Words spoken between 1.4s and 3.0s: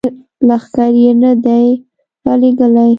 دي را لیږلي.